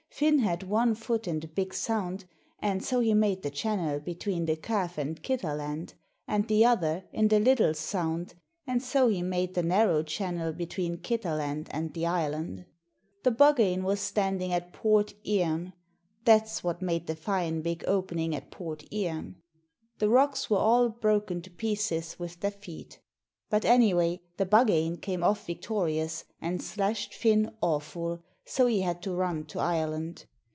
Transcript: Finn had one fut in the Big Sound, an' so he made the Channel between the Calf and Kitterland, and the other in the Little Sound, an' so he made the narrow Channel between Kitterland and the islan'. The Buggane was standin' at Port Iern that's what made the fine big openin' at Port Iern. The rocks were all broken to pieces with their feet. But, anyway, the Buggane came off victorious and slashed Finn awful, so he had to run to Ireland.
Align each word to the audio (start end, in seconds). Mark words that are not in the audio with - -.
Finn 0.21 0.37
had 0.39 0.61
one 0.61 0.93
fut 0.93 1.27
in 1.27 1.39
the 1.39 1.47
Big 1.47 1.73
Sound, 1.73 2.25
an' 2.59 2.79
so 2.81 2.99
he 2.99 3.11
made 3.11 3.41
the 3.41 3.49
Channel 3.49 3.99
between 3.99 4.45
the 4.45 4.55
Calf 4.55 4.99
and 4.99 5.19
Kitterland, 5.23 5.95
and 6.27 6.47
the 6.47 6.63
other 6.63 7.05
in 7.11 7.27
the 7.29 7.39
Little 7.39 7.73
Sound, 7.73 8.35
an' 8.67 8.81
so 8.81 9.07
he 9.07 9.23
made 9.23 9.55
the 9.55 9.63
narrow 9.63 10.03
Channel 10.03 10.53
between 10.53 10.97
Kitterland 10.99 11.69
and 11.71 11.91
the 11.95 12.05
islan'. 12.05 12.65
The 13.23 13.31
Buggane 13.31 13.81
was 13.81 13.99
standin' 13.99 14.51
at 14.51 14.73
Port 14.73 15.15
Iern 15.25 15.73
that's 16.23 16.63
what 16.63 16.83
made 16.83 17.07
the 17.07 17.15
fine 17.15 17.63
big 17.63 17.83
openin' 17.87 18.35
at 18.35 18.51
Port 18.51 18.83
Iern. 18.91 19.37
The 19.97 20.09
rocks 20.09 20.51
were 20.51 20.57
all 20.59 20.89
broken 20.89 21.41
to 21.41 21.49
pieces 21.49 22.19
with 22.19 22.41
their 22.41 22.51
feet. 22.51 22.99
But, 23.49 23.65
anyway, 23.65 24.19
the 24.37 24.45
Buggane 24.45 24.97
came 25.01 25.23
off 25.23 25.47
victorious 25.47 26.25
and 26.39 26.61
slashed 26.61 27.11
Finn 27.15 27.49
awful, 27.59 28.23
so 28.43 28.65
he 28.65 28.81
had 28.81 29.03
to 29.03 29.13
run 29.13 29.45
to 29.45 29.59
Ireland. 29.59 30.25